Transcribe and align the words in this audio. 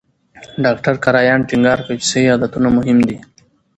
ډاکټر 0.63 0.95
کرایان 1.03 1.39
ټینګار 1.49 1.79
کوي 1.85 1.97
چې 2.01 2.05
صحي 2.11 2.27
عادتونه 2.33 2.67
مهم 2.77 2.99
دي. 3.07 3.17